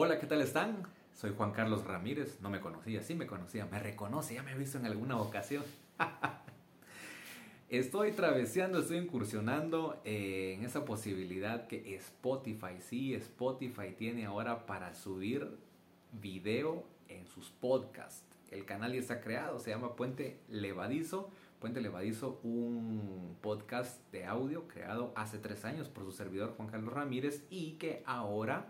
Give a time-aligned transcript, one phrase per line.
[0.00, 0.84] Hola, ¿qué tal están?
[1.12, 4.54] Soy Juan Carlos Ramírez, no me conocía, sí me conocía, me reconoce, ya me ha
[4.54, 5.64] visto en alguna ocasión.
[7.68, 15.58] estoy traveseando, estoy incursionando en esa posibilidad que Spotify, sí, Spotify tiene ahora para subir
[16.12, 18.22] video en sus podcasts.
[18.52, 21.28] El canal ya está creado, se llama Puente Levadizo.
[21.58, 26.94] Puente Levadizo, un podcast de audio creado hace tres años por su servidor Juan Carlos
[26.94, 28.68] Ramírez y que ahora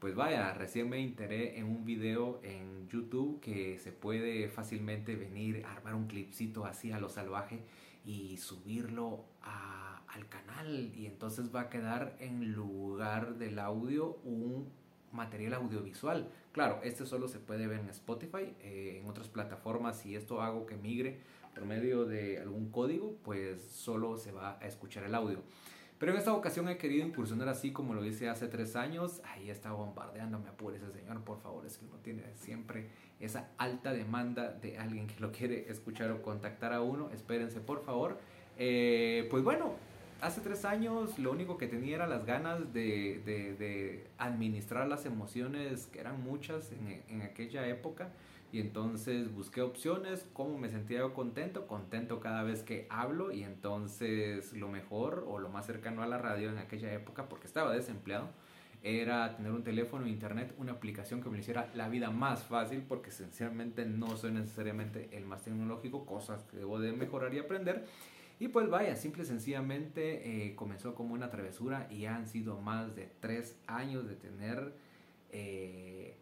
[0.00, 5.64] pues vaya, recién me enteré en un video en YouTube que se puede fácilmente venir,
[5.66, 7.60] armar un clipcito así a lo salvaje
[8.06, 9.26] y subirlo
[10.08, 14.72] al canal y entonces va a quedar en lugar del audio un
[15.12, 16.30] material audiovisual.
[16.52, 20.66] Claro, este solo se puede ver en Spotify, eh, en otras plataformas si esto hago
[20.66, 21.20] que migre
[21.54, 25.42] por medio de algún código, pues solo se va a escuchar el audio.
[26.00, 29.20] Pero en esta ocasión he querido incursionar así como lo hice hace tres años.
[29.22, 31.66] Ahí está bombardeando, me apure ese señor, por favor.
[31.66, 32.88] Es que uno tiene siempre
[33.20, 37.10] esa alta demanda de alguien que lo quiere escuchar o contactar a uno.
[37.10, 38.18] Espérense, por favor.
[38.56, 39.74] Eh, pues bueno,
[40.22, 46.00] hace tres años lo único que tenía era las ganas de, administrar las emociones, que
[46.00, 46.70] eran muchas
[47.10, 48.08] en aquella época
[48.52, 53.44] y entonces busqué opciones, cómo me sentía yo contento, contento cada vez que hablo y
[53.44, 57.72] entonces lo mejor o lo más cercano a la radio en aquella época, porque estaba
[57.72, 58.28] desempleado,
[58.82, 63.10] era tener un teléfono, internet, una aplicación que me hiciera la vida más fácil, porque
[63.10, 67.86] esencialmente no soy necesariamente el más tecnológico, cosas que debo de mejorar y aprender.
[68.40, 72.96] Y pues vaya, simple y sencillamente eh, comenzó como una travesura y han sido más
[72.96, 74.72] de tres años de tener...
[75.30, 76.16] Eh,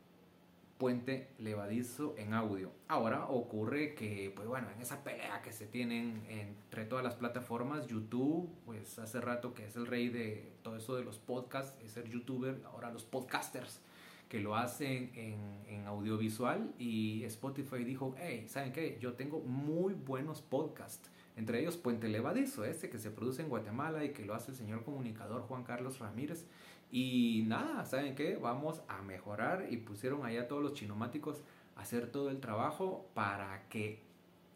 [0.78, 2.70] puente levadizo en audio.
[2.86, 7.86] Ahora ocurre que, pues bueno, en esa pelea que se tienen entre todas las plataformas,
[7.88, 11.92] YouTube, pues hace rato que es el rey de todo eso de los podcasts, es
[11.92, 13.80] ser youtuber, ahora los podcasters
[14.28, 18.98] que lo hacen en, en audiovisual y Spotify dijo, hey, ¿saben qué?
[19.00, 21.10] Yo tengo muy buenos podcasts.
[21.38, 24.56] Entre ellos Puente Levadizo, este que se produce en Guatemala y que lo hace el
[24.56, 26.44] señor comunicador Juan Carlos Ramírez.
[26.90, 28.34] Y nada, ¿saben qué?
[28.34, 31.44] Vamos a mejorar y pusieron allá todos los chinomáticos
[31.76, 34.00] a hacer todo el trabajo para que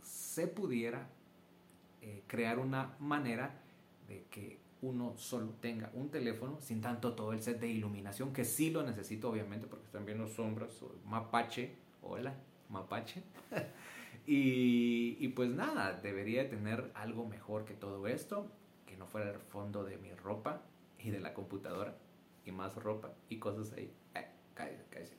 [0.02, 1.06] se pudiera
[2.00, 3.60] eh, crear una manera
[4.08, 8.44] de que uno solo tenga un teléfono sin tanto todo el set de iluminación que
[8.44, 10.72] sí lo necesito obviamente porque están viendo sombras
[11.06, 12.34] mapache hola
[12.68, 13.22] mapache
[14.26, 18.50] y, pues nada debería tener algo mejor que todo esto
[18.86, 20.62] que no fuera el fondo de mi ropa
[20.98, 21.96] y de la computadora
[22.44, 23.90] y más ropa y cosas ahí.
[24.14, 25.16] Eh, cállese, cállese.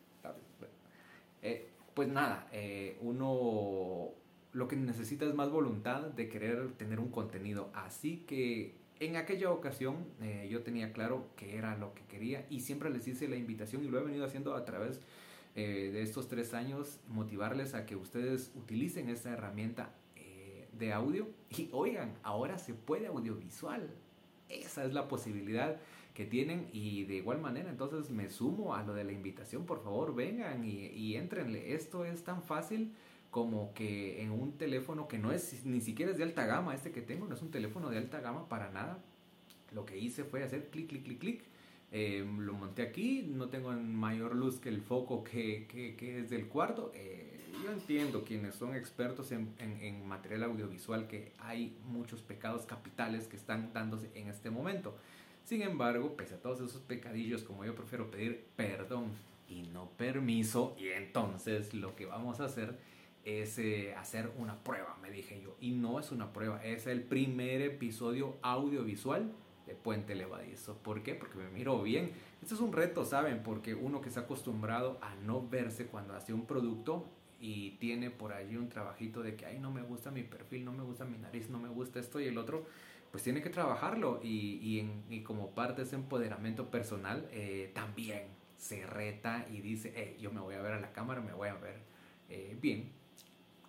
[1.41, 4.11] Eh, pues nada, eh, uno
[4.53, 7.69] lo que necesita es más voluntad de querer tener un contenido.
[7.73, 12.61] Así que en aquella ocasión eh, yo tenía claro que era lo que quería y
[12.61, 15.01] siempre les hice la invitación y lo he venido haciendo a través
[15.55, 19.93] estos tres años, motivarles a que ustedes utilicen esta herramienta
[20.77, 23.89] de audio y oigan, ahora se puede audiovisual.
[24.49, 25.79] Esa es la posibilidad
[26.13, 29.83] que tienen y de igual manera entonces me sumo a lo de la invitación, por
[29.83, 31.73] favor vengan y, y entrenle.
[31.73, 32.93] Esto es tan fácil
[33.31, 36.91] como que en un teléfono que no es ni siquiera es de alta gama, este
[36.91, 38.99] que tengo no es un teléfono de alta gama para nada.
[39.73, 41.43] Lo que hice fue hacer clic, clic, clic, clic.
[41.95, 46.29] Eh, lo monté aquí, no tengo mayor luz que el foco que, que, que es
[46.31, 46.91] del cuarto.
[46.95, 52.65] Eh, yo entiendo quienes son expertos en, en, en, material audiovisual que hay muchos pecados
[52.65, 54.97] capitales que están dándose en este momento.
[55.43, 59.11] Sin embargo, pese a todos esos pecadillos, como yo prefiero pedir perdón
[59.47, 62.75] y no permiso, y entonces lo que vamos a hacer
[63.23, 65.55] es eh, hacer una prueba, me dije yo.
[65.61, 69.31] Y no es una prueba, es el primer episodio audiovisual
[69.65, 70.75] de Puente Levadizo.
[70.77, 71.15] ¿Por qué?
[71.15, 72.11] Porque me miro bien.
[72.41, 73.43] Este es un reto, ¿saben?
[73.43, 77.05] Porque uno que está acostumbrado a no verse cuando hace un producto
[77.39, 80.71] y tiene por allí un trabajito de que, ay, no me gusta mi perfil, no
[80.71, 82.65] me gusta mi nariz, no me gusta esto y el otro,
[83.11, 87.71] pues tiene que trabajarlo y, y, en, y como parte de ese empoderamiento personal eh,
[87.73, 88.23] también
[88.57, 91.49] se reta y dice, hey, yo me voy a ver a la cámara, me voy
[91.49, 91.75] a ver
[92.29, 92.89] eh, bien,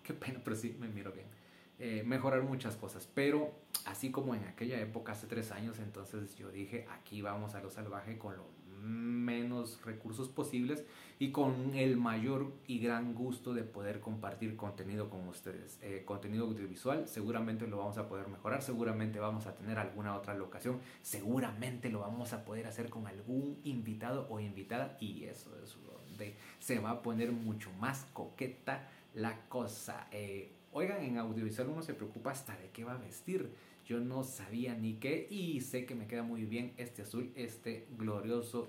[0.03, 1.27] qué pena, pero sí me miro bien.
[1.77, 3.51] Eh, mejorar muchas cosas, pero
[3.85, 7.69] así como en aquella época, hace tres años, entonces yo dije, aquí vamos a lo
[7.69, 8.45] salvaje con lo
[8.85, 10.85] menos recursos posibles
[11.19, 15.79] y con el mayor y gran gusto de poder compartir contenido con ustedes.
[15.81, 20.33] Eh, contenido audiovisual, seguramente lo vamos a poder mejorar, seguramente vamos a tener alguna otra
[20.33, 25.75] locación, seguramente lo vamos a poder hacer con algún invitado o invitada y eso es
[25.85, 30.07] donde se va a poner mucho más coqueta la cosa.
[30.11, 33.49] Eh, oigan, en audiovisual uno se preocupa hasta de qué va a vestir
[33.85, 37.87] yo no sabía ni qué y sé que me queda muy bien este azul, este
[37.97, 38.67] glorioso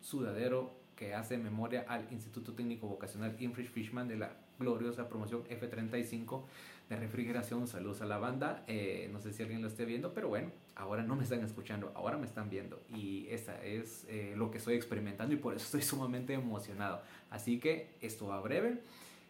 [0.00, 6.42] sudadero que hace memoria al Instituto Técnico Vocacional Infridge Fishman de la gloriosa promoción F35
[6.90, 7.66] de refrigeración.
[7.66, 8.64] Saludos a la banda.
[8.66, 11.92] Eh, no sé si alguien lo esté viendo, pero bueno, ahora no me están escuchando,
[11.94, 12.82] ahora me están viendo.
[12.94, 17.00] Y esa es eh, lo que estoy experimentando y por eso estoy sumamente emocionado.
[17.30, 18.80] Así que esto va breve.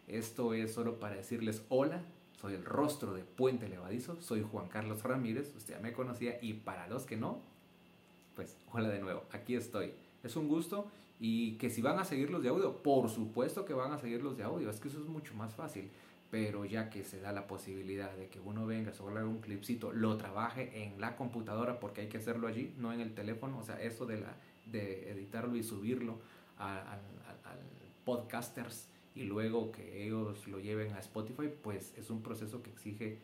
[0.09, 2.01] Esto es solo para decirles hola.
[2.41, 4.19] Soy el rostro de Puente Levadizo.
[4.21, 5.53] Soy Juan Carlos Ramírez.
[5.55, 6.39] Usted ya me conocía.
[6.41, 7.39] Y para los que no,
[8.35, 9.23] pues hola de nuevo.
[9.31, 9.93] Aquí estoy.
[10.23, 10.87] Es un gusto.
[11.19, 14.23] Y que si van a seguir los de audio, por supuesto que van a seguir
[14.23, 14.69] los de audio.
[14.69, 15.91] Es que eso es mucho más fácil
[16.31, 19.91] pero ya que se da la posibilidad de que uno venga, solo haga un clipcito,
[19.91, 23.63] lo trabaje en la computadora porque hay que hacerlo allí, no en el teléfono, o
[23.63, 24.35] sea, eso de, la,
[24.67, 26.19] de editarlo y subirlo
[26.57, 26.99] al
[28.05, 33.17] podcasters y luego que ellos lo lleven a Spotify, pues es un proceso que exige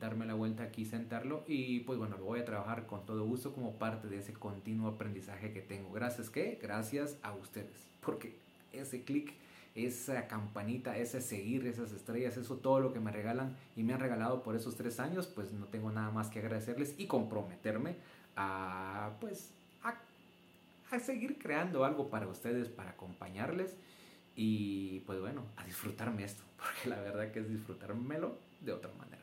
[0.00, 3.52] darme la vuelta aquí, sentarlo y pues bueno, lo voy a trabajar con todo gusto
[3.52, 5.92] como parte de ese continuo aprendizaje que tengo.
[5.92, 8.36] Gracias que, gracias a ustedes, porque
[8.72, 9.34] ese clic
[9.74, 14.00] esa campanita, ese seguir, esas estrellas, eso todo lo que me regalan y me han
[14.00, 17.96] regalado por esos tres años, pues no tengo nada más que agradecerles y comprometerme
[18.36, 19.50] a, pues,
[19.82, 19.94] a,
[20.94, 23.74] a seguir creando algo para ustedes, para acompañarles
[24.36, 29.22] y pues bueno, a disfrutarme esto, porque la verdad que es disfrutármelo de otra manera.